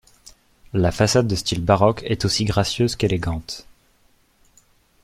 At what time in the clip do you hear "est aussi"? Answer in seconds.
2.05-2.43